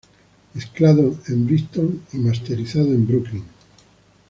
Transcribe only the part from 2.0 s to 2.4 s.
y